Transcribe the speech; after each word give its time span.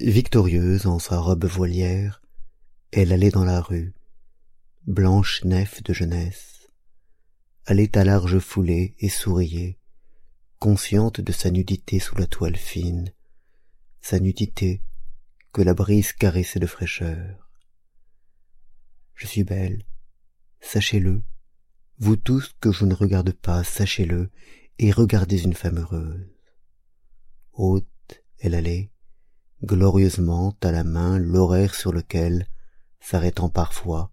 Victorieuse 0.00 0.86
en 0.86 0.98
sa 0.98 1.18
robe 1.18 1.44
voilière, 1.44 2.20
elle 2.92 3.12
allait 3.12 3.30
dans 3.30 3.44
la 3.44 3.60
rue, 3.60 3.94
blanche 4.86 5.44
nef 5.44 5.82
de 5.82 5.92
jeunesse, 5.92 6.68
allait 7.66 7.96
à 7.96 8.04
large 8.04 8.38
foulée 8.38 8.96
et 8.98 9.08
souriait, 9.08 9.78
consciente 10.64 11.20
de 11.20 11.30
sa 11.30 11.50
nudité 11.50 11.98
sous 11.98 12.16
la 12.16 12.26
toile 12.26 12.56
fine, 12.56 13.12
sa 14.00 14.18
nudité 14.18 14.82
que 15.52 15.60
la 15.60 15.74
brise 15.74 16.14
caressait 16.14 16.58
de 16.58 16.66
fraîcheur. 16.66 17.50
Je 19.14 19.26
suis 19.26 19.44
belle, 19.44 19.84
sachez-le, 20.62 21.22
vous 21.98 22.16
tous 22.16 22.54
que 22.60 22.72
je 22.72 22.86
ne 22.86 22.94
regarde 22.94 23.32
pas, 23.32 23.62
sachez-le, 23.62 24.30
et 24.78 24.90
regardez 24.90 25.42
une 25.42 25.52
femme 25.52 25.80
heureuse. 25.80 26.34
Haute, 27.52 28.24
elle 28.38 28.54
allait, 28.54 28.90
glorieusement 29.62 30.56
à 30.62 30.72
la 30.72 30.82
main 30.82 31.18
l'horaire 31.18 31.74
sur 31.74 31.92
lequel, 31.92 32.48
s'arrêtant 33.00 33.50
parfois, 33.50 34.12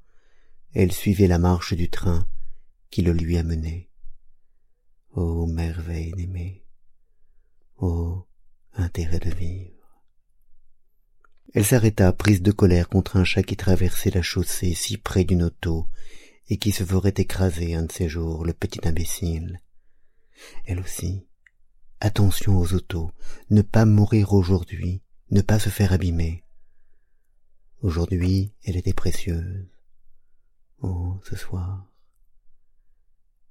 elle 0.74 0.92
suivait 0.92 1.28
la 1.28 1.40
marche 1.40 1.76
du 1.76 1.90
train 1.90 2.28
qui 2.90 3.04
le 3.04 3.14
lui 3.14 3.38
amenait. 3.38 3.91
Ô 5.14 5.46
merveille 5.46 6.14
d'aimer, 6.14 6.64
ô 7.80 8.26
intérêt 8.74 9.20
de 9.20 9.30
vivre. 9.30 10.02
Elle 11.54 11.66
s'arrêta 11.66 12.14
prise 12.14 12.42
de 12.42 12.54
colère 12.54 12.88
contre 12.88 13.18
un 13.18 13.26
chat 13.26 13.44
qui 13.44 13.58
traversait 13.58 14.12
la 14.12 14.22
chaussée 14.22 14.74
si 14.74 14.98
près 14.98 15.26
d'une 15.26 15.44
auto 15.44 15.90
et 16.48 16.56
qui 16.56 16.72
se 16.72 16.86
ferait 16.86 17.14
écraser 17.18 17.76
un 17.76 17.84
de 17.84 17.92
ces 17.92 18.08
jours, 18.08 18.46
le 18.46 18.54
petit 18.54 18.88
imbécile. 18.88 19.60
Elle 20.66 20.80
aussi. 20.80 21.28
Attention 22.00 22.58
aux 22.58 22.74
autos, 22.74 23.12
ne 23.50 23.62
pas 23.62 23.84
mourir 23.84 24.34
aujourd'hui, 24.34 25.02
ne 25.30 25.42
pas 25.42 25.60
se 25.60 25.70
faire 25.70 25.92
abîmer. 25.92 26.46
Aujourd'hui, 27.82 28.54
elle 28.64 28.78
était 28.78 28.94
précieuse. 28.94 29.68
Oh, 30.82 31.20
ce 31.24 31.36
soir. 31.36 31.92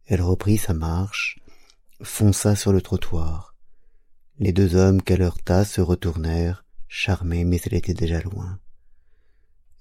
Elle 0.07 0.23
reprit 0.23 0.57
sa 0.57 0.75
marche, 0.75 1.39
fonça 2.03 2.57
sur 2.57 2.73
le 2.73 2.81
trottoir. 2.81 3.55
Les 4.39 4.53
deux 4.53 4.75
hommes 4.75 5.03
qu'elle 5.03 5.23
heurta 5.23 5.65
se 5.65 5.81
retournèrent, 5.81 6.65
charmés, 6.89 7.45
mais 7.45 7.61
elle 7.65 7.75
était 7.75 7.95
déjà 7.95 8.21
loin. 8.21 8.59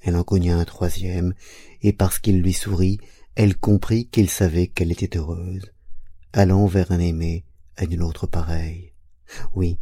Elle 0.01 0.15
en 0.15 0.23
cogna 0.23 0.57
un 0.57 0.65
troisième, 0.65 1.33
et 1.81 1.93
parce 1.93 2.19
qu'il 2.19 2.41
lui 2.41 2.53
sourit, 2.53 2.99
elle 3.35 3.55
comprit 3.55 4.07
qu'il 4.07 4.29
savait 4.29 4.67
qu'elle 4.67 4.91
était 4.91 5.17
heureuse, 5.17 5.71
allant 6.33 6.65
vers 6.65 6.91
un 6.91 6.99
aimé 6.99 7.45
à 7.77 7.85
une 7.85 8.01
autre 8.01 8.27
pareille. 8.27 8.93
Oui, 9.55 9.77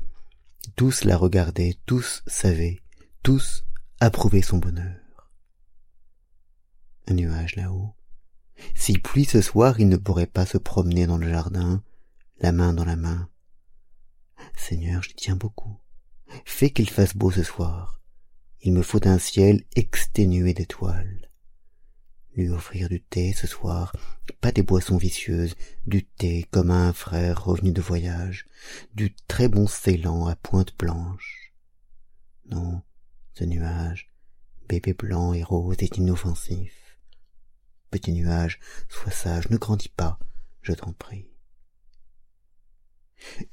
tous 0.75 1.03
la 1.03 1.17
regardaient, 1.17 1.75
tous 1.85 2.23
savaient, 2.27 2.79
tous 3.23 3.65
approuvaient 3.99 4.41
son 4.41 4.57
bonheur. 4.57 5.31
Un 7.07 7.13
nuage 7.15 7.55
là-haut. 7.55 7.95
S'il 8.75 9.01
pluie 9.01 9.25
ce 9.25 9.41
soir, 9.41 9.79
il 9.79 9.87
ne 9.87 9.97
pourrait 9.97 10.27
pas 10.27 10.45
se 10.45 10.57
promener 10.57 11.07
dans 11.07 11.17
le 11.17 11.29
jardin, 11.29 11.83
la 12.39 12.51
main 12.51 12.73
dans 12.73 12.85
la 12.85 12.95
main. 12.95 13.29
Seigneur, 14.55 15.01
j'y 15.03 15.15
tiens 15.15 15.35
beaucoup. 15.35 15.79
Fais 16.45 16.69
qu'il 16.69 16.89
fasse 16.89 17.15
beau 17.15 17.31
ce 17.31 17.43
soir. 17.43 18.01
Il 18.61 18.73
me 18.73 18.81
faut 18.81 19.07
un 19.07 19.19
ciel 19.19 19.63
exténué 19.75 20.53
d'étoiles 20.53 21.27
lui 22.37 22.49
offrir 22.49 22.87
du 22.87 23.01
thé 23.01 23.33
ce 23.33 23.47
soir, 23.47 23.93
pas 24.39 24.51
des 24.51 24.61
boissons 24.61 24.97
vicieuses, 24.97 25.55
du 25.87 26.05
thé 26.05 26.47
comme 26.51 26.69
à 26.69 26.87
un 26.87 26.93
frère 26.93 27.43
revenu 27.43 27.71
de 27.71 27.81
voyage, 27.81 28.45
du 28.93 29.13
très 29.27 29.49
bon 29.49 29.67
Ceylan 29.67 30.27
à 30.27 30.35
pointe 30.35 30.77
blanche. 30.77 31.51
Non, 32.49 32.83
ce 33.33 33.43
nuage, 33.43 34.11
bébé 34.69 34.93
blanc 34.93 35.33
et 35.33 35.43
rose 35.43 35.77
est 35.79 35.97
inoffensif. 35.97 36.99
Petit 37.89 38.13
nuage, 38.13 38.59
sois 38.87 39.11
sage, 39.11 39.49
ne 39.49 39.57
grandis 39.57 39.89
pas, 39.89 40.19
je 40.61 40.73
t'en 40.73 40.93
prie. 40.93 41.31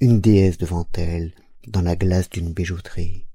Une 0.00 0.20
déesse 0.20 0.58
devant 0.58 0.86
elle, 0.94 1.34
dans 1.66 1.82
la 1.82 1.96
glace 1.96 2.28
d'une 2.28 2.52
bijouterie. 2.52 3.26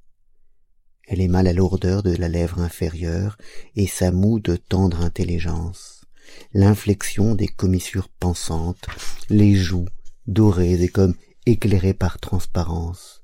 Elle 1.08 1.22
aima 1.22 1.42
la 1.42 1.54
lourdeur 1.54 2.04
de 2.04 2.16
la 2.16 2.28
lèvre 2.28 2.60
inférieure 2.60 3.38
et 3.76 3.88
sa 3.88 4.12
moue 4.12 4.40
de 4.40 4.56
tendre 4.56 5.02
intelligence, 5.02 6.06
l'inflexion 6.54 7.34
des 7.34 7.48
commissures 7.48 8.10
pensantes, 8.10 8.86
les 9.30 9.56
joues 9.56 9.88
dorées 10.28 10.84
et 10.84 10.88
comme 10.88 11.16
éclairées 11.48 11.96
par 11.96 12.20
transparence, 12.20 13.24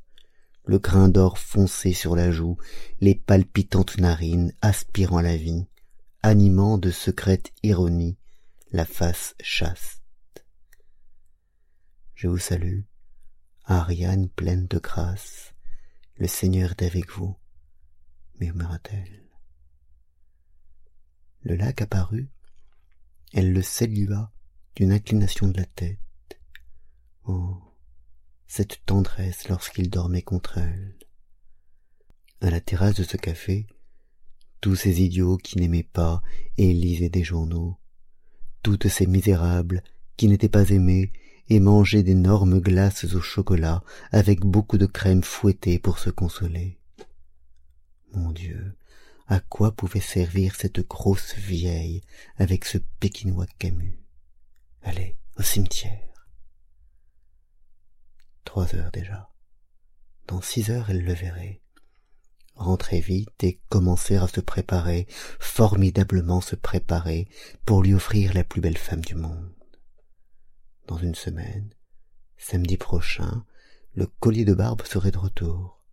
le 0.65 0.79
grain 0.79 1.09
d'or 1.09 1.37
foncé 1.37 1.93
sur 1.93 2.15
la 2.15 2.31
joue, 2.31 2.57
les 3.01 3.13
palpitantes 3.13 3.99
narines 3.99 4.51
aspirant 4.61 5.21
la 5.21 5.37
vie, 5.37 5.67
animant 6.23 6.79
de 6.79 6.89
secrète 6.89 7.51
ironie 7.61 8.17
la 8.71 8.85
face 8.85 9.35
chaste. 9.39 10.01
Je 12.15 12.27
vous 12.27 12.39
salue, 12.39 12.81
Ariane 13.67 14.29
pleine 14.29 14.67
de 14.67 14.77
grâce, 14.77 15.53
le 16.17 16.27
Seigneur 16.27 16.71
est 16.71 16.83
avec 16.83 17.09
vous 17.11 17.35
murmura-t-elle. 18.39 19.23
Le 21.41 21.55
lac 21.55 21.81
apparut, 21.81 22.29
elle 23.33 23.53
le 23.53 23.61
salua 23.61 24.31
d'une 24.75 24.91
inclination 24.91 25.47
de 25.47 25.57
la 25.57 25.65
tête. 25.65 25.99
Oh, 27.25 27.57
cette 28.45 28.85
tendresse 28.85 29.47
lorsqu'il 29.49 29.89
dormait 29.89 30.21
contre 30.21 30.57
elle. 30.57 30.95
À 32.41 32.49
la 32.49 32.61
terrasse 32.61 32.95
de 32.95 33.03
ce 33.03 33.17
café, 33.17 33.67
tous 34.61 34.75
ces 34.75 35.01
idiots 35.01 35.37
qui 35.37 35.57
n'aimaient 35.57 35.83
pas 35.83 36.21
et 36.57 36.73
lisaient 36.73 37.09
des 37.09 37.23
journaux, 37.23 37.79
toutes 38.61 38.89
ces 38.89 39.07
misérables 39.07 39.83
qui 40.17 40.27
n'étaient 40.27 40.49
pas 40.49 40.69
aimés 40.69 41.11
et 41.49 41.59
mangeaient 41.59 42.03
d'énormes 42.03 42.59
glaces 42.59 43.05
au 43.13 43.21
chocolat 43.21 43.83
avec 44.11 44.41
beaucoup 44.41 44.77
de 44.77 44.85
crème 44.85 45.23
fouettée 45.23 45.79
pour 45.79 45.99
se 45.99 46.09
consoler. 46.09 46.79
Mon 48.13 48.31
Dieu, 48.31 48.75
à 49.27 49.39
quoi 49.39 49.71
pouvait 49.71 49.99
servir 49.99 50.55
cette 50.55 50.87
grosse 50.87 51.35
vieille 51.35 52.01
avec 52.37 52.65
ce 52.65 52.77
pékinois 52.99 53.47
Camus 53.59 53.99
Allez, 54.83 55.17
au 55.37 55.41
cimetière. 55.41 56.29
Trois 58.43 58.75
heures 58.75 58.91
déjà. 58.91 59.31
Dans 60.27 60.41
six 60.41 60.69
heures, 60.69 60.89
elle 60.89 61.03
le 61.03 61.13
verrait. 61.13 61.61
Rentrer 62.53 63.01
vite 63.01 63.43
et 63.43 63.59
commencer 63.67 64.15
à 64.15 64.27
se 64.27 64.39
préparer, 64.39 65.07
formidablement 65.39 66.39
se 66.39 66.55
préparer, 66.55 67.27
pour 67.65 67.83
lui 67.83 67.93
offrir 67.93 68.33
la 68.33 68.43
plus 68.43 68.61
belle 68.61 68.77
femme 68.77 69.01
du 69.01 69.15
monde. 69.15 69.54
Dans 70.87 70.97
une 70.97 71.15
semaine, 71.15 71.73
samedi 72.37 72.77
prochain, 72.77 73.43
le 73.95 74.05
collier 74.05 74.45
de 74.45 74.53
barbe 74.53 74.83
serait 74.83 75.11
de 75.11 75.17
retour. 75.17 75.83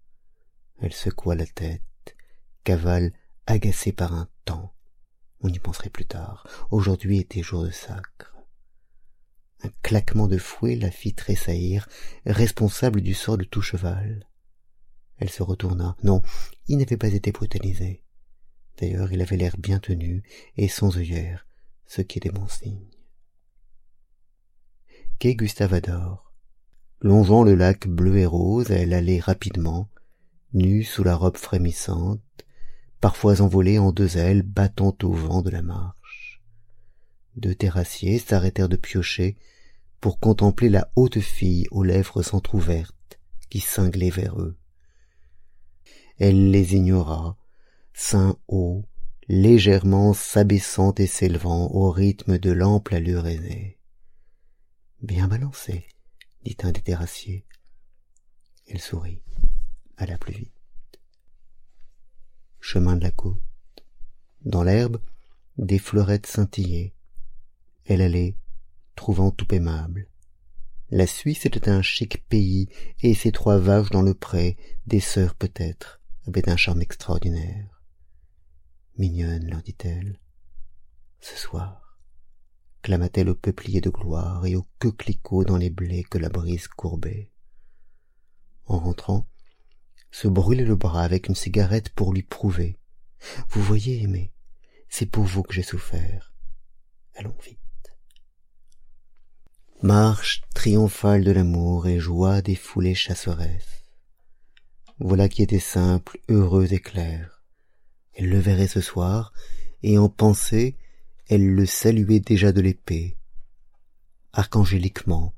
Elle 0.81 0.93
secoua 0.93 1.35
la 1.35 1.47
tête 1.47 1.83
cavale 2.63 3.13
agacé 3.47 3.93
par 3.93 4.13
un 4.13 4.29
temps. 4.45 4.75
On 5.41 5.49
y 5.49 5.59
penserait 5.59 5.89
plus 5.89 6.05
tard. 6.05 6.47
Aujourd'hui 6.71 7.21
était 7.21 7.43
jour 7.43 7.65
de 7.65 7.71
sacre. 7.71 8.37
Un 9.63 9.71
claquement 9.83 10.29
de 10.29 10.39
fouet 10.39 10.77
la 10.77 10.91
fit 10.91 11.15
tressaillir, 11.15 11.89
responsable 12.27 13.01
du 13.01 13.15
sort 13.15 13.39
de 13.39 13.45
tout 13.45 13.63
cheval. 13.63 14.29
Elle 15.17 15.31
se 15.31 15.43
retourna. 15.43 15.97
Non, 16.03 16.21
il 16.69 16.77
n'avait 16.79 16.97
pas 16.99 17.09
été 17.09 17.33
brutalisé. 17.33 18.05
D'ailleurs, 18.79 19.11
il 19.13 19.23
avait 19.23 19.37
l'air 19.37 19.57
bien 19.57 19.79
tenu 19.79 20.23
et 20.57 20.69
sans 20.69 20.99
œillère, 20.99 21.47
ce 21.87 22.03
qui 22.03 22.19
est 22.19 22.23
des 22.23 22.31
bons 22.31 22.49
signes. 22.49 22.91
Quai 25.23 25.37
Gustave 25.37 25.75
Adore. 25.75 26.33
Longeant 27.01 27.45
le 27.45 27.55
lac 27.55 27.87
bleu 27.87 28.19
et 28.19 28.27
rose, 28.27 28.73
elle 28.73 28.93
allait 28.93 29.21
rapidement, 29.21 29.89
nue 30.53 30.83
sous 30.83 31.05
la 31.05 31.15
robe 31.15 31.37
frémissante, 31.37 32.21
parfois 33.01 33.41
envolée 33.41 33.79
en 33.79 33.93
deux 33.93 34.19
ailes 34.19 34.43
battant 34.43 34.97
au 35.05 35.13
vent 35.13 35.41
de 35.41 35.51
la 35.51 35.63
marche. 35.63 36.43
Deux 37.37 37.55
terrassiers 37.55 38.19
s'arrêtèrent 38.19 38.69
de 38.69 38.75
piocher 38.75 39.37
pour 40.01 40.19
contempler 40.19 40.69
la 40.69 40.91
haute 40.97 41.21
fille 41.21 41.69
aux 41.71 41.85
lèvres 41.85 42.35
entr'ouvertes 42.35 43.21
qui 43.49 43.61
cinglait 43.61 44.11
vers 44.11 44.41
eux. 44.41 44.57
Elle 46.19 46.51
les 46.51 46.75
ignora, 46.75 47.37
sein 47.95 48.37
haut, 48.49 48.83
légèrement 49.29 50.15
s'abaissant 50.15 50.93
et 50.97 51.07
s'élevant 51.07 51.71
au 51.71 51.93
rythme 51.93 52.39
de 52.39 52.51
l'ample 52.51 52.97
allure 52.97 53.29
aisée. 53.29 53.79
Bien 55.03 55.27
balancé, 55.27 55.89
dit 56.45 56.57
un 56.63 56.71
des 56.71 56.81
terrassiers. 56.81 57.45
Elle 58.69 58.81
sourit. 58.81 59.21
alla 59.97 60.17
plus 60.17 60.33
vite. 60.33 60.53
Chemin 62.61 62.95
de 62.95 63.03
la 63.03 63.11
côte. 63.11 63.43
Dans 64.45 64.63
l'herbe, 64.63 65.03
des 65.59 65.81
fleurettes 65.81 66.29
scintillaient. 66.29 66.95
Elle 67.85 68.01
allait, 68.01 68.37
trouvant 68.95 69.33
tout 69.33 69.53
aimable. 69.53 70.07
La 70.91 71.09
Suisse 71.09 71.47
était 71.47 71.69
un 71.69 71.83
chic 71.83 72.25
pays, 72.29 72.69
et 73.01 73.15
ces 73.15 73.33
trois 73.33 73.59
vaches 73.59 73.91
dans 73.91 74.03
le 74.03 74.15
pré, 74.15 74.57
des 74.87 75.01
sœurs 75.01 75.35
peut-être, 75.35 76.01
avaient 76.29 76.49
un 76.49 76.57
charme 76.57 76.81
extraordinaire. 76.81 77.83
Mignonne, 78.99 79.51
leur 79.51 79.63
dit-elle. 79.63 80.21
Ce 81.21 81.37
soir, 81.37 81.82
clama-t-elle 82.83 83.31
au 83.31 83.35
peuplier 83.35 83.81
de 83.81 83.91
gloire 83.91 84.45
et 84.47 84.57
au 84.57 84.67
coquelicot 84.79 85.45
dans 85.45 85.57
les 85.57 85.71
blés 85.71 86.05
que 86.05 86.19
la 86.19 86.29
brise 86.29 86.69
courbait. 86.69 87.31
En 88.67 88.79
rentrant, 88.79 89.27
se 90.11 90.29
brûlait 90.29 90.65
le 90.65 90.77
bras 90.77 91.03
avec 91.03 91.29
une 91.29 91.35
cigarette 91.35 91.89
pour 91.91 92.13
lui 92.13 92.23
prouver. 92.23 92.79
Vous 93.49 93.63
voyez, 93.63 94.03
aimé, 94.03 94.33
c'est 94.89 95.07
pour 95.07 95.25
vous 95.25 95.43
que 95.43 95.55
j'ai 95.55 95.63
souffert. 95.63 96.33
Allons 97.15 97.37
vite. 97.45 97.59
Marche 99.83 100.43
triomphale 100.55 101.25
de 101.25 101.33
l'amour 101.33 101.89
et 101.89 101.99
joie 101.99 102.43
des 102.43 102.55
foulées 102.55 102.95
chasseresses. 102.95 103.83
Voilà 104.99 105.29
qui 105.29 105.43
était 105.43 105.59
simple, 105.59 106.21
heureuse 106.29 106.73
et 106.73 106.81
claire. 106.81 107.43
Elle 108.15 108.29
le 108.29 108.39
verrait 108.39 108.69
ce 108.69 108.81
soir, 108.81 109.33
et 109.83 109.99
en 109.99 110.09
pensée, 110.09 110.77
elle 111.33 111.55
le 111.55 111.65
saluait 111.65 112.21
déjà 112.21 112.53
de 112.53 112.61
l'épée. 112.61 113.17
Archangéliquement, 114.35 115.33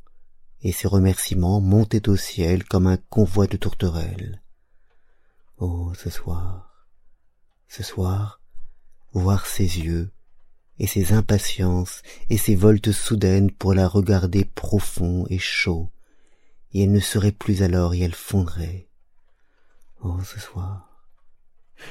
et 0.61 0.73
ses 0.73 0.89
remerciements 0.89 1.61
montaient 1.61 2.09
au 2.09 2.17
ciel 2.17 2.65
comme 2.65 2.89
un 2.89 2.97
convoi 2.97 3.47
de 3.47 3.57
tourterelles. 3.57 4.43
Oh, 5.59 5.93
ce 5.95 6.11
soir, 6.11 6.89
ce 7.69 7.85
soir, 7.85 8.41
voir 9.13 9.47
ses 9.47 9.63
yeux, 9.63 10.11
et 10.81 10.89
ses 10.89 11.13
impatiences, 11.13 12.03
et 12.29 12.39
ses 12.39 12.57
voltes 12.57 12.91
soudaines 12.91 13.53
pour 13.53 13.73
la 13.73 13.87
regarder 13.87 14.45
profond 14.45 15.27
et 15.31 15.39
chaud, 15.39 15.93
et 16.73 16.83
elle 16.83 16.93
ne 16.93 16.99
serait 16.99 17.31
plus 17.31 17.63
alors 17.63 17.95
et 17.95 18.01
elle 18.01 18.17
fondrait. 18.17 18.89
Oh, 20.03 20.19
ce 20.25 20.41
soir, 20.41 21.07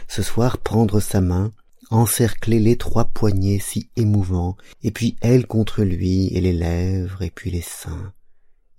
ce 0.09 0.21
soir 0.23 0.57
prendre 0.57 1.00
sa 1.00 1.21
main, 1.21 1.53
encercler 1.89 2.59
l'étroit 2.59 3.06
poignet 3.06 3.59
si 3.59 3.89
émouvant, 3.95 4.57
et 4.81 4.91
puis 4.91 5.18
elle 5.21 5.47
contre 5.47 5.83
lui, 5.83 6.27
et 6.27 6.41
les 6.41 6.53
lèvres, 6.53 7.21
et 7.21 7.30
puis 7.30 7.51
les 7.51 7.62
seins, 7.62 8.13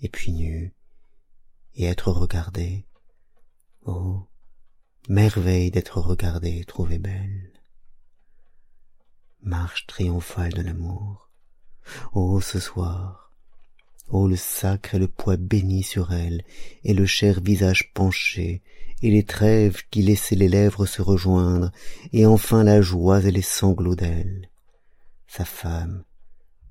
et 0.00 0.08
puis 0.08 0.32
nu, 0.32 0.74
et 1.74 1.84
être 1.84 2.10
regardée. 2.10 2.86
Oh, 3.86 4.26
merveille 5.08 5.70
d'être 5.70 6.00
regardée 6.00 6.64
trouvée 6.64 6.98
belle 6.98 7.54
marche 9.44 9.86
triomphale 9.86 10.52
de 10.52 10.62
l'amour. 10.62 11.30
Oh, 12.14 12.40
ce 12.40 12.58
soir, 12.58 13.23
oh, 14.08 14.28
le 14.28 14.36
sacre 14.36 14.94
et 14.94 14.98
le 14.98 15.08
poids 15.08 15.36
béni 15.36 15.82
sur 15.82 16.12
elle, 16.12 16.42
et 16.84 16.94
le 16.94 17.06
cher 17.06 17.40
visage 17.40 17.90
penché, 17.94 18.62
et 19.02 19.10
les 19.10 19.24
trêves 19.24 19.82
qui 19.90 20.02
laissaient 20.02 20.36
les 20.36 20.48
lèvres 20.48 20.86
se 20.86 21.02
rejoindre, 21.02 21.70
et 22.12 22.26
enfin 22.26 22.64
la 22.64 22.80
joie 22.80 23.22
et 23.22 23.30
les 23.30 23.42
sanglots 23.42 23.96
d'elle. 23.96 24.48
Sa 25.26 25.44
femme, 25.44 26.04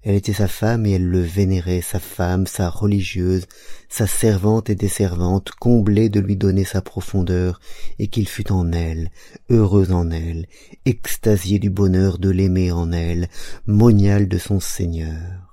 elle 0.06 0.15
était 0.15 0.33
sa 0.33 0.50
femme 0.50 0.85
et 0.85 0.91
elle 0.91 1.07
le 1.07 1.21
vénérait, 1.21 1.81
sa 1.81 2.00
femme, 2.00 2.45
sa 2.45 2.69
religieuse, 2.69 3.45
sa 3.88 4.06
servante 4.06 4.69
et 4.69 4.75
desservante, 4.75 5.51
comblée 5.51 6.09
de 6.09 6.19
lui 6.19 6.36
donner 6.36 6.65
sa 6.65 6.81
profondeur, 6.81 7.62
et 8.00 8.07
qu'il 8.07 8.27
fût 8.27 8.51
en 8.51 8.74
elle, 8.74 9.12
heureuse 9.50 9.94
en 9.94 10.12
elle, 10.12 10.47
extasié 10.86 11.57
du 11.57 11.69
bonheur 11.69 12.18
de 12.18 12.29
l'aimer 12.29 12.71
en 12.71 12.91
elle, 12.91 13.29
monial 13.65 14.27
de 14.27 14.38
son 14.38 14.59
Seigneur. 14.59 15.52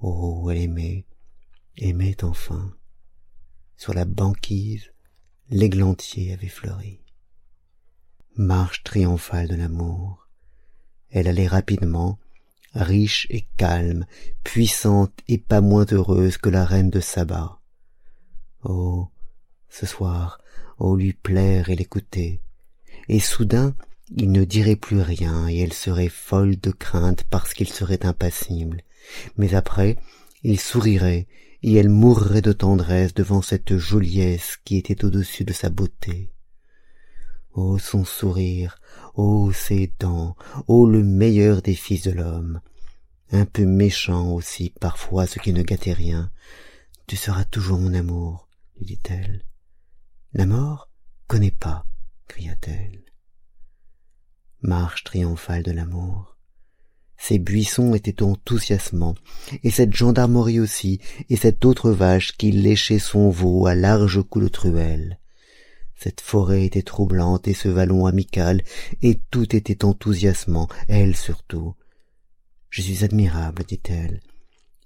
Oh, 0.00 0.48
elle 0.50 0.58
aimait, 0.58 1.06
aimait 1.76 2.22
enfin. 2.22 2.72
Sur 3.76 3.94
la 3.94 4.04
banquise, 4.04 4.92
l'églantier 5.50 6.32
avait 6.32 6.48
fleuri. 6.48 7.00
Marche 8.36 8.84
triomphale 8.84 9.48
de 9.48 9.56
l'amour. 9.56 10.28
Elle 11.10 11.26
allait 11.26 11.48
rapidement, 11.48 12.18
riche 12.74 13.26
et 13.30 13.48
calme, 13.56 14.06
puissante 14.44 15.18
et 15.26 15.38
pas 15.38 15.60
moins 15.60 15.86
heureuse 15.90 16.36
que 16.38 16.48
la 16.48 16.64
reine 16.64 16.90
de 16.90 17.00
Saba. 17.00 17.60
Oh, 18.62 19.08
ce 19.68 19.86
soir, 19.86 20.40
oh 20.78 20.94
lui 20.94 21.12
plaire 21.12 21.70
et 21.70 21.76
l'écouter. 21.76 22.40
Et 23.08 23.20
soudain, 23.20 23.74
il 24.16 24.30
ne 24.30 24.44
dirait 24.44 24.76
plus 24.76 25.00
rien 25.00 25.48
et 25.48 25.58
elle 25.58 25.72
serait 25.72 26.08
folle 26.08 26.58
de 26.58 26.70
crainte 26.70 27.24
parce 27.24 27.54
qu'il 27.54 27.68
serait 27.68 28.06
impassible. 28.06 28.82
Mais 29.36 29.54
après, 29.54 29.96
il 30.42 30.60
sourirait 30.60 31.26
et 31.62 31.74
elle 31.74 31.88
mourrait 31.88 32.42
de 32.42 32.52
tendresse 32.52 33.14
devant 33.14 33.42
cette 33.42 33.76
joliesse 33.76 34.58
qui 34.64 34.76
était 34.76 35.04
au-dessus 35.04 35.44
de 35.44 35.52
sa 35.52 35.70
beauté. 35.70 36.30
Oh 37.52 37.78
son 37.78 38.04
sourire, 38.04 38.78
oh 39.14 39.52
ses 39.52 39.92
dents, 39.98 40.36
oh 40.68 40.88
le 40.88 41.02
meilleur 41.02 41.60
des 41.60 41.74
fils 41.74 42.02
de 42.02 42.12
l'homme, 42.12 42.60
un 43.32 43.46
peu 43.46 43.66
méchant 43.66 44.32
aussi 44.32 44.72
parfois 44.80 45.26
ce 45.26 45.38
qui 45.38 45.52
ne 45.52 45.62
gâtait 45.62 45.92
rien. 45.92 46.30
Tu 47.06 47.16
seras 47.16 47.44
toujours 47.44 47.78
mon 47.78 47.94
amour, 47.94 48.48
lui 48.76 48.86
dit-elle. 48.86 49.44
La 50.34 50.46
mort 50.46 50.90
connaît 51.26 51.50
pas, 51.50 51.86
cria-t-elle. 52.28 53.02
Marche 54.60 55.04
triomphale 55.04 55.62
de 55.62 55.72
l'amour. 55.72 56.37
Ces 57.18 57.38
buissons 57.38 57.94
étaient 57.94 58.22
enthousiasmants, 58.22 59.16
et 59.64 59.70
cette 59.70 59.94
gendarmerie 59.94 60.60
aussi, 60.60 61.00
et 61.28 61.36
cette 61.36 61.64
autre 61.64 61.90
vache 61.90 62.36
qui 62.36 62.52
léchait 62.52 63.00
son 63.00 63.28
veau 63.28 63.66
à 63.66 63.74
larges 63.74 64.22
coups 64.22 64.44
de 64.44 64.48
truelle. 64.48 65.18
Cette 65.96 66.20
forêt 66.20 66.64
était 66.64 66.82
troublante 66.82 67.48
et 67.48 67.54
ce 67.54 67.68
vallon 67.68 68.06
amical, 68.06 68.62
et 69.02 69.20
tout 69.30 69.54
était 69.54 69.84
enthousiasmant, 69.84 70.68
elle 70.86 71.16
surtout. 71.16 71.74
Je 72.70 72.82
suis 72.82 73.04
admirable, 73.04 73.64
dit-elle, 73.64 74.20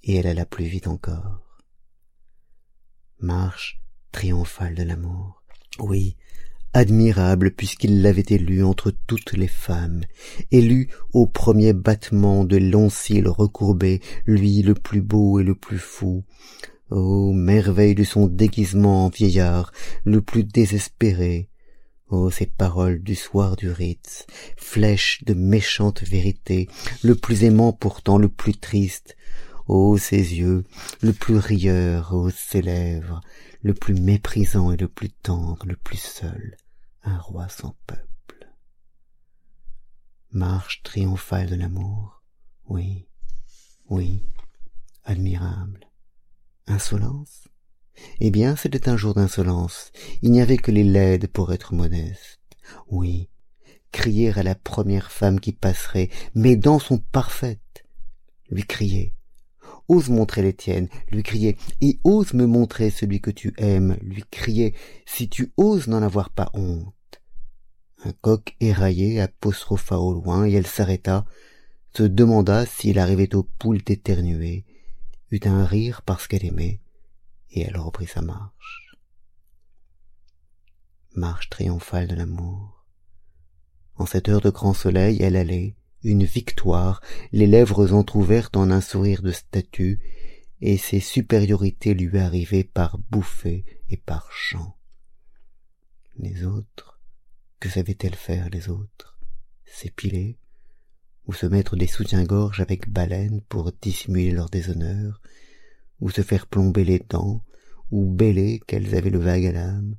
et 0.03 0.17
elle 0.17 0.27
alla 0.27 0.47
plus 0.47 0.65
vite 0.65 0.87
encore. 0.87 1.43
Marche 3.21 3.83
triomphale 4.11 4.75
de 4.75 4.83
l'amour. 4.83 5.43
Oui, 5.79 6.17
admirable 6.75 7.51
puisqu'il 7.51 8.03
l'avait 8.03 8.25
élue 8.29 8.65
entre 8.65 8.93
toutes 9.07 9.33
les 9.35 9.49
femmes, 9.49 10.03
élue 10.51 10.89
au 11.13 11.27
premier 11.27 11.73
battement 11.73 12.45
de 12.45 12.57
longs 12.57 12.91
cils 12.91 13.29
recourbés, 13.29 14.01
lui 14.27 14.63
le 14.63 14.75
plus 14.75 15.03
beau 15.03 15.39
et 15.41 15.45
le 15.45 15.55
plus 15.55 15.79
fou, 15.79 16.25
Ô 16.93 17.33
merveille 17.33 17.95
de 17.95 18.05
son 18.05 18.27
déguisement 18.27 19.07
en 19.07 19.09
vieillard, 19.09 19.73
le 20.05 20.21
plus 20.21 20.45
désespéré. 20.45 21.49
Ô 22.11 22.31
ces 22.31 22.45
paroles 22.45 23.03
du 23.03 23.15
soir 23.15 23.57
du 23.57 23.71
Ritz, 23.71 24.27
flèches 24.59 25.25
de 25.25 25.33
méchante 25.33 26.03
vérité, 26.03 26.69
le 27.03 27.15
plus 27.15 27.45
aimant 27.45 27.73
pourtant 27.73 28.19
le 28.19 28.29
plus 28.29 28.59
triste. 28.59 29.17
Ô 29.67 29.97
ses 29.97 30.35
yeux, 30.35 30.65
le 31.01 31.13
plus 31.13 31.37
rieur, 31.37 32.13
ô 32.13 32.31
ses 32.31 32.63
lèvres, 32.63 33.21
le 33.63 33.75
plus 33.75 33.95
méprisant 33.95 34.73
et 34.73 34.77
le 34.77 34.89
plus 34.89 35.11
tendre, 35.11 35.67
le 35.67 35.77
plus 35.77 35.99
seul, 35.99 36.57
un 37.05 37.19
roi 37.19 37.49
sans 37.49 37.77
peuple. 37.87 38.51
Marche 40.33 40.83
triomphale 40.83 41.51
de 41.51 41.55
l'amour, 41.57 42.23
oui, 42.69 43.07
oui, 43.89 44.25
admirable 45.05 45.87
Insolence? 46.67 47.49
Eh 48.21 48.31
bien, 48.31 48.57
c'était 48.57 48.89
un 48.89 48.97
jour 48.97 49.15
d'insolence. 49.15 49.93
Il 50.23 50.31
n'y 50.31 50.41
avait 50.41 50.57
que 50.57 50.71
les 50.71 50.85
laides 50.85 51.27
pour 51.27 51.53
être 51.53 51.75
modeste. 51.75 52.41
Oui, 52.89 53.29
crier 53.91 54.33
à 54.39 54.43
la 54.43 54.55
première 54.55 55.13
femme 55.13 55.41
qui 55.41 55.53
passerait, 55.53 56.09
mais 56.35 56.57
dans 56.57 56.79
son 56.79 56.99
parfaite. 56.99 57.85
Lui 58.49 58.65
crier. 58.65 59.15
Ose 59.93 60.09
montrer 60.09 60.41
les 60.41 60.55
tiennes, 60.55 60.89
lui 61.11 61.23
crier, 61.23 61.59
et 61.83 62.01
ose 62.03 62.33
me 62.33 62.47
montrer 62.47 62.89
celui 62.89 63.21
que 63.21 63.31
tu 63.31 63.53
aimes, 63.59 63.99
lui 64.01 64.25
crier, 64.31 64.75
si 65.05 65.29
tu 65.29 65.53
oses 65.59 65.87
n'en 65.87 66.03
avoir 66.03 66.31
pas 66.31 66.51
honte. 66.55 67.21
Un 68.03 68.13
coq 68.23 68.57
éraillé 68.61 69.21
apostropha 69.21 69.99
au 69.99 70.15
loin, 70.15 70.47
et 70.47 70.53
elle 70.53 70.67
s'arrêta, 70.67 71.27
se 71.95 72.05
demanda 72.05 72.65
s'il 72.65 72.99
arrivait 72.99 73.35
aux 73.35 73.43
poules 73.43 73.83
d'éternuer, 73.83 74.65
eut 75.31 75.41
un 75.45 75.67
rire 75.67 76.01
parce 76.07 76.27
qu'elle 76.27 76.47
aimait, 76.47 76.81
et 77.51 77.61
elle 77.61 77.77
reprit 77.77 78.07
sa 78.07 78.23
marche. 78.23 78.97
Marche 81.15 81.51
triomphale 81.51 82.09
de 82.09 82.15
l'amour. 82.15 82.87
En 83.97 84.07
cette 84.07 84.31
heure 84.31 84.41
de 84.41 84.49
grand 84.49 84.73
soleil, 84.73 85.21
elle 85.21 85.37
allait, 85.37 85.77
une 86.05 86.25
victoire, 86.25 87.01
les 87.33 87.47
lèvres 87.47 87.93
entr'ouvertes 87.93 88.57
en 88.57 88.71
un 88.71 88.81
sourire 88.81 89.23
de 89.23 89.33
statue, 89.33 90.01
et 90.61 90.77
ses 90.79 91.01
supériorités 91.01 91.95
lui 91.95 92.19
arrivaient 92.19 92.65
par 92.65 92.99
bouffées 93.11 93.65
et 93.91 93.97
par 93.97 94.31
chants. 94.33 94.77
Les 96.17 96.45
autres, 96.45 97.01
que 97.59 97.69
savaient-elles 97.69 98.15
faire 98.15 98.49
les 98.51 98.69
autres? 98.69 99.19
S'épiler? 99.65 100.39
Ou 101.27 101.33
se 101.33 101.47
mettre 101.47 101.77
des 101.77 101.87
soutiens-gorge 101.87 102.61
avec 102.61 102.89
baleine 102.89 103.41
pour 103.49 103.73
dissimuler 103.81 104.33
leur 104.33 104.49
déshonneur, 104.49 105.21
ou 106.01 106.11
se 106.11 106.23
faire 106.23 106.47
plomber 106.47 106.85
les 106.85 106.99
dents, 106.99 107.45
ou 107.91 108.11
bêler 108.11 108.61
qu'elles 108.67 108.95
avaient 108.95 109.11
le 109.11 109.19
vague 109.19 109.47
à 109.47 109.53
l'âme, 109.53 109.97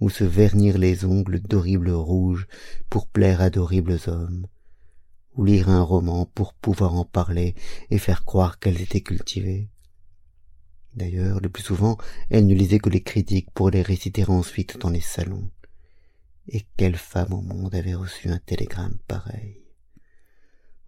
ou 0.00 0.10
se 0.10 0.24
vernir 0.24 0.78
les 0.78 1.04
ongles 1.04 1.40
d'horribles 1.40 1.90
rouges 1.90 2.48
pour 2.90 3.06
plaire 3.06 3.40
à 3.40 3.50
d'horribles 3.50 3.98
hommes, 4.06 4.46
ou 5.34 5.44
lire 5.44 5.68
un 5.68 5.82
roman 5.82 6.26
pour 6.26 6.54
pouvoir 6.54 6.94
en 6.94 7.04
parler 7.04 7.54
et 7.90 7.98
faire 7.98 8.24
croire 8.24 8.58
qu'elles 8.58 8.80
étaient 8.80 9.00
cultivées. 9.00 9.68
D'ailleurs, 10.94 11.40
le 11.40 11.48
plus 11.48 11.62
souvent, 11.62 11.96
elles 12.28 12.46
ne 12.46 12.54
lisaient 12.54 12.78
que 12.78 12.90
les 12.90 13.02
critiques 13.02 13.50
pour 13.52 13.70
les 13.70 13.82
réciter 13.82 14.28
ensuite 14.28 14.78
dans 14.78 14.90
les 14.90 15.00
salons. 15.00 15.50
Et 16.48 16.66
quelle 16.76 16.96
femme 16.96 17.32
au 17.32 17.40
monde 17.40 17.74
avait 17.74 17.94
reçu 17.94 18.28
un 18.28 18.38
télégramme 18.38 18.98
pareil? 19.06 19.62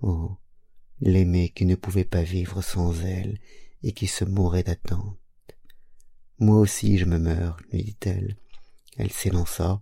Oh, 0.01 0.37
l'aimer 1.01 1.49
qui 1.49 1.65
ne 1.65 1.77
pouvait 1.77 2.05
pas 2.05 2.23
vivre 2.23 2.61
sans 2.61 3.01
elle 3.03 3.39
et 3.83 3.93
qui 3.93 4.07
se 4.07 4.25
mourait 4.25 4.63
d'attente. 4.63 5.19
Moi 6.39 6.59
aussi 6.59 6.99
je 6.99 7.05
me 7.05 7.19
meurs, 7.19 7.59
lui 7.73 7.83
dit-elle. 7.83 8.37
Elle, 8.97 9.11
s'élança, 9.11 9.81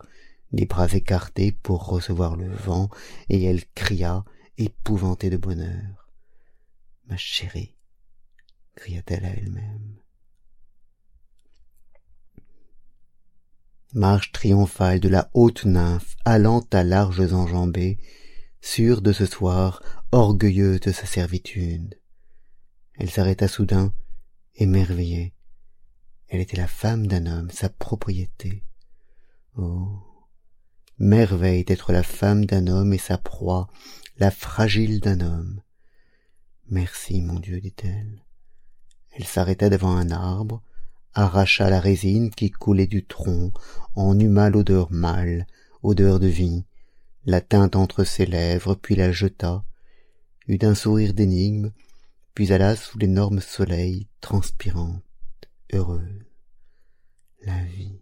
les 0.52 0.66
bras 0.66 0.92
écartés 0.92 1.52
pour 1.52 1.86
recevoir 1.86 2.36
le 2.36 2.50
vent, 2.50 2.88
et 3.28 3.42
elle 3.42 3.64
cria, 3.74 4.24
épouvantée 4.58 5.30
de 5.30 5.36
bonheur. 5.36 6.10
Ma 7.06 7.16
chérie, 7.16 7.74
cria-t-elle 8.74 9.24
à 9.24 9.30
elle-même. 9.30 9.98
Marche 13.94 14.32
triomphale 14.32 15.00
de 15.00 15.08
la 15.08 15.30
haute 15.34 15.64
nymphe 15.64 16.16
allant 16.24 16.64
à 16.72 16.82
larges 16.82 17.32
enjambées, 17.32 17.98
sûre 18.60 19.02
de 19.02 19.12
ce 19.12 19.26
soir, 19.26 19.82
orgueilleuse 20.12 20.80
de 20.80 20.92
sa 20.92 21.04
servitude. 21.04 22.00
Elle 22.94 23.10
s'arrêta 23.10 23.48
soudain, 23.48 23.92
émerveillée. 24.54 25.34
Elle 26.28 26.40
était 26.40 26.56
la 26.56 26.68
femme 26.68 27.06
d'un 27.06 27.26
homme, 27.26 27.50
sa 27.50 27.68
propriété. 27.68 28.64
Oh. 29.56 30.11
Merveille 30.98 31.64
d'être 31.64 31.92
la 31.92 32.02
femme 32.02 32.44
d'un 32.44 32.66
homme 32.66 32.92
et 32.92 32.98
sa 32.98 33.18
proie, 33.18 33.68
la 34.18 34.30
fragile 34.30 35.00
d'un 35.00 35.20
homme. 35.20 35.60
Merci, 36.68 37.20
mon 37.20 37.38
Dieu, 37.40 37.60
dit-elle. 37.60 38.24
Elle 39.12 39.24
s'arrêta 39.24 39.68
devant 39.68 39.96
un 39.96 40.10
arbre, 40.10 40.62
arracha 41.14 41.68
la 41.68 41.80
résine 41.80 42.30
qui 42.30 42.50
coulait 42.50 42.86
du 42.86 43.04
tronc, 43.04 43.52
en 43.94 44.18
huma 44.18 44.48
l'odeur 44.48 44.90
mâle, 44.92 45.46
odeur 45.82 46.20
de 46.20 46.28
vie, 46.28 46.64
la 47.24 47.40
tinte 47.40 47.76
entre 47.76 48.04
ses 48.04 48.26
lèvres, 48.26 48.74
puis 48.74 48.96
la 48.96 49.12
jeta, 49.12 49.64
eut 50.48 50.58
un 50.62 50.74
sourire 50.74 51.14
d'énigme, 51.14 51.72
puis 52.34 52.52
alla 52.52 52.76
sous 52.76 52.98
l'énorme 52.98 53.40
soleil, 53.40 54.08
transpirante, 54.20 55.02
heureuse. 55.72 56.24
La 57.42 57.62
vie. 57.64 58.00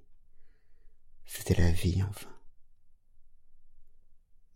C'était 1.25 1.61
la 1.61 1.71
vie, 1.71 2.03
enfin. 2.09 2.30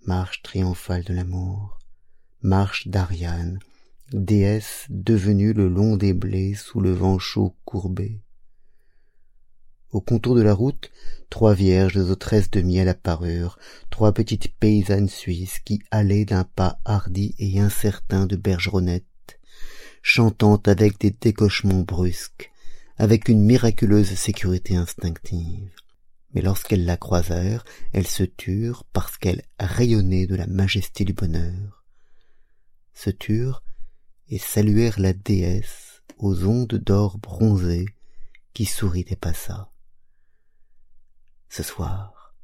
Marche 0.06 0.42
triomphale 0.42 1.04
de 1.04 1.14
l'amour, 1.14 1.78
marche 2.42 2.88
d'Ariane, 2.88 3.58
déesse 4.12 4.86
devenue 4.90 5.52
le 5.52 5.68
long 5.68 5.96
des 5.96 6.12
blés 6.12 6.54
sous 6.54 6.80
le 6.80 6.92
vent 6.92 7.18
chaud 7.18 7.56
courbé, 7.64 8.20
au 9.94 10.00
contour 10.00 10.34
de 10.34 10.42
la 10.42 10.52
route, 10.52 10.90
trois 11.30 11.54
vierges 11.54 11.96
aux 11.96 12.16
tresses 12.16 12.50
de 12.50 12.60
miel 12.62 12.88
apparurent, 12.88 13.60
trois 13.90 14.12
petites 14.12 14.52
paysannes 14.58 15.08
suisses 15.08 15.60
qui 15.60 15.80
allaient 15.92 16.24
d'un 16.24 16.42
pas 16.42 16.80
hardi 16.84 17.36
et 17.38 17.60
incertain 17.60 18.26
de 18.26 18.34
bergeronnette, 18.34 19.04
chantant 20.02 20.56
avec 20.66 20.98
des 20.98 21.12
décochements 21.12 21.82
brusques, 21.82 22.50
avec 22.98 23.28
une 23.28 23.44
miraculeuse 23.44 24.14
sécurité 24.16 24.74
instinctive. 24.74 25.70
Mais 26.34 26.42
lorsqu'elles 26.42 26.84
la 26.84 26.96
croisèrent, 26.96 27.64
elles 27.92 28.06
se 28.06 28.24
turent 28.24 28.84
parce 28.92 29.16
qu'elles 29.16 29.44
rayonnaient 29.58 30.26
de 30.26 30.34
la 30.34 30.46
majesté 30.46 31.04
du 31.04 31.12
bonheur. 31.12 31.84
Se 32.92 33.10
turent 33.10 33.62
et 34.28 34.38
saluèrent 34.38 34.98
la 34.98 35.12
déesse 35.12 36.02
aux 36.18 36.44
ondes 36.44 36.74
d'or 36.74 37.18
bronzé 37.18 37.86
qui 38.52 38.66
sourit 38.66 39.06
et 39.08 39.16
passa. 39.16 39.72
Ce 41.48 41.62
soir 41.62 42.34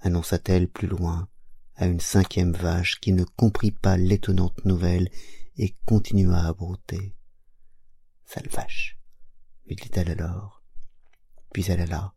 annonça-t-elle 0.00 0.68
plus 0.68 0.88
loin 0.88 1.28
à 1.76 1.86
une 1.86 2.00
cinquième 2.00 2.52
vache 2.52 3.00
qui 3.00 3.12
ne 3.12 3.24
comprit 3.24 3.72
pas 3.72 3.96
l'étonnante 3.96 4.64
nouvelle 4.64 5.08
et 5.56 5.76
continua 5.86 6.46
à 6.46 6.52
brouter 6.52 7.14
sale 8.26 8.48
vache 8.48 8.98
lui 9.66 9.76
dit-elle 9.76 10.10
alors. 10.10 10.62
Puis 11.52 11.64
elle 11.68 11.80
alla 11.80 12.14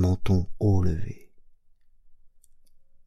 menton 0.00 0.46
haut 0.58 0.82
levé 0.82 1.30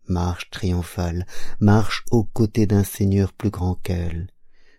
marche 0.07 0.50
triomphale 0.50 1.25
marche 1.59 2.05
aux 2.12 2.23
côtés 2.23 2.67
d'un 2.67 2.83
seigneur 2.83 3.33
plus 3.33 3.50
grand 3.50 3.75
qu'elle 3.75 4.27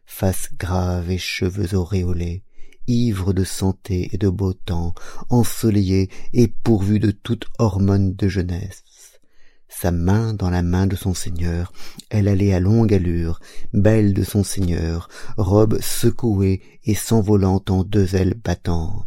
face 0.07 0.49
grave 0.57 1.11
et 1.11 1.19
cheveux 1.19 1.75
auréolés 1.75 2.45
ivre 2.87 3.33
de 3.33 3.45
santé 3.45 4.11
et 4.13 4.19
de 4.19 4.29
beau 4.29 4.53
temps, 4.53 4.95
ensoleillé 5.31 6.11
et 6.33 6.49
pourvu 6.49 6.99
de 6.99 7.11
toute 7.11 7.47
hormone 7.59 8.15
de 8.15 8.29
jeunesse. 8.29 8.83
Sa 9.69 9.91
main 9.91 10.35
dans 10.35 10.51
la 10.51 10.63
main 10.63 10.87
de 10.87 10.95
son 10.95 11.15
seigneur, 11.15 11.73
elle 12.11 12.29
allait 12.29 12.55
à 12.55 12.61
longue 12.61 12.95
allure, 12.95 13.41
belle 13.73 14.15
de 14.15 14.23
son 14.23 14.45
seigneur, 14.45 15.09
robe 15.37 15.81
secouée 15.81 16.63
et 16.85 16.95
s'envolant 16.95 17.63
en 17.69 17.83
deux 17.83 18.15
ailes 18.15 18.35
battantes. 18.35 19.07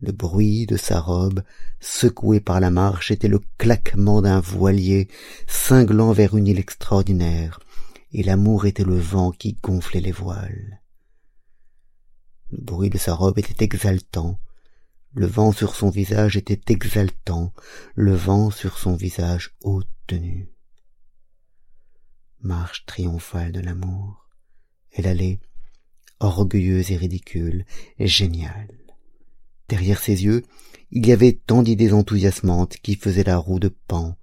Le 0.00 0.12
bruit 0.12 0.64
de 0.66 0.78
sa 0.78 0.98
robe, 0.98 1.42
secouée 1.78 2.40
par 2.40 2.58
la 2.58 2.70
marche, 2.70 3.10
était 3.10 3.28
le 3.28 3.40
claquement 3.58 4.22
d'un 4.22 4.40
voilier 4.40 5.08
cinglant 5.46 6.12
vers 6.12 6.36
une 6.36 6.46
île 6.46 6.58
extraordinaire, 6.58 7.60
et 8.12 8.22
l'amour 8.22 8.64
était 8.64 8.84
le 8.84 8.98
vent 8.98 9.30
qui 9.30 9.58
gonflait 9.62 10.00
les 10.00 10.12
voiles. 10.12 10.80
Le 12.50 12.58
bruit 12.62 12.88
de 12.88 12.98
sa 12.98 13.14
robe 13.14 13.38
était 13.38 13.62
exaltant. 13.62 14.40
Le 15.12 15.26
vent 15.26 15.52
sur 15.52 15.74
son 15.74 15.90
visage 15.90 16.36
était 16.36 16.72
exaltant, 16.72 17.52
le 17.94 18.14
vent 18.14 18.50
sur 18.50 18.78
son 18.78 18.94
visage 18.94 19.54
haut 19.62 19.82
tenu. 20.06 20.48
Marche 22.40 22.86
triomphale 22.86 23.52
de 23.52 23.60
l'amour. 23.60 24.28
Elle 24.92 25.06
allait, 25.06 25.40
orgueilleuse 26.20 26.90
et 26.90 26.96
ridicule, 26.96 27.66
géniale. 27.98 28.79
Derrière 29.70 30.00
ses 30.00 30.24
yeux, 30.24 30.42
il 30.90 31.06
y 31.06 31.12
avait 31.12 31.32
tant 31.46 31.62
d'idées 31.62 31.92
enthousiasmantes 31.92 32.76
qui 32.78 32.96
faisaient 32.96 33.22
la 33.22 33.38
roue 33.38 33.60
de 33.60 33.68
Pan, 33.68 34.16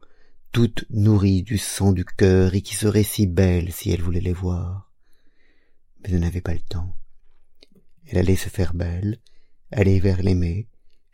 toutes 0.51 0.83
nourries 0.89 1.41
du 1.41 1.57
sang 1.57 1.93
du 1.93 2.03
cœur 2.03 2.53
et 2.53 2.59
qui 2.59 2.75
seraient 2.75 3.03
si 3.03 3.27
belles 3.27 3.71
si 3.71 3.89
elle 3.91 4.01
voulait 4.01 4.19
les 4.19 4.33
voir. 4.33 4.91
Mais 6.03 6.09
elle 6.09 6.19
n'avait 6.19 6.41
pas 6.41 6.53
le 6.53 6.59
temps. 6.59 6.93
Elle 8.07 8.17
allait 8.17 8.35
se 8.35 8.49
faire 8.49 8.73
belle, 8.73 9.19
aller 9.71 10.01
vers 10.01 10.21
l'aimé, 10.21 10.67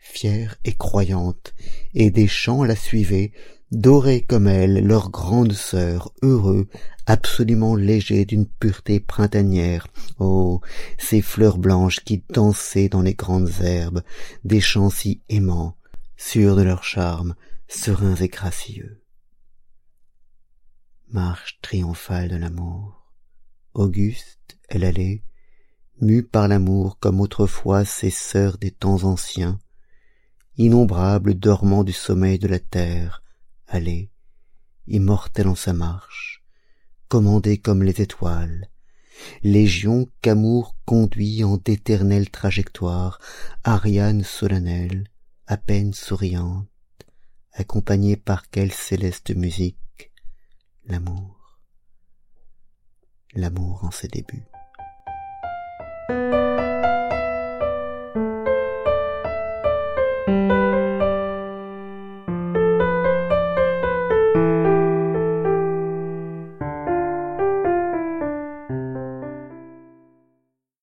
fière 0.04 0.56
et 0.64 0.74
croyante, 0.74 1.54
et 1.94 2.10
des 2.10 2.28
chants 2.28 2.62
la 2.62 2.76
suivaient, 2.76 3.32
dorés 3.72 4.20
comme 4.20 4.46
elle, 4.46 4.86
leur 4.86 5.10
grande 5.10 5.54
sœur, 5.54 6.12
heureux, 6.22 6.68
absolument 7.06 7.74
légers 7.74 8.26
d'une 8.26 8.46
pureté 8.46 9.00
printanière. 9.00 9.88
Oh, 10.18 10.60
ces 10.98 11.22
fleurs 11.22 11.58
blanches 11.58 12.00
qui 12.00 12.22
dansaient 12.28 12.90
dans 12.90 13.02
les 13.02 13.14
grandes 13.14 13.50
herbes, 13.62 14.02
des 14.44 14.60
chants 14.60 14.90
si 14.90 15.22
aimants, 15.28 15.76
sûrs 16.16 16.54
de 16.54 16.62
leur 16.62 16.84
charme, 16.84 17.34
sereins 17.66 18.16
et 18.16 18.28
gracieux. 18.28 19.02
Marche 21.08 21.58
triomphale 21.62 22.28
de 22.28 22.36
l'amour. 22.36 23.10
Auguste, 23.72 24.58
elle 24.68 24.84
allait, 24.84 25.24
mue 26.00 26.22
par 26.22 26.46
l'amour 26.46 26.98
comme 26.98 27.20
autrefois 27.20 27.84
ces 27.84 28.10
sœurs 28.10 28.58
des 28.58 28.70
temps 28.70 29.04
anciens, 29.04 29.58
innombrables 30.56 31.34
dormant 31.34 31.84
du 31.84 31.92
sommeil 31.92 32.38
de 32.38 32.48
la 32.48 32.58
terre, 32.58 33.22
allez, 33.66 34.10
immortelle 34.86 35.48
en 35.48 35.54
sa 35.54 35.72
marche, 35.72 36.44
commandée 37.08 37.58
comme 37.58 37.82
les 37.82 38.00
étoiles, 38.00 38.68
légion 39.42 40.08
qu'amour 40.22 40.76
conduit 40.84 41.44
en 41.44 41.56
d'éternelles 41.56 42.30
trajectoires, 42.30 43.18
Ariane 43.64 44.22
solennelle, 44.22 45.08
à 45.46 45.56
peine 45.56 45.92
souriante, 45.92 46.68
accompagnée 47.52 48.16
par 48.16 48.48
quelle 48.50 48.72
céleste 48.72 49.34
musique, 49.34 50.12
l'amour, 50.86 51.60
l'amour 53.34 53.84
en 53.84 53.90
ses 53.90 54.08
débuts. 54.08 54.53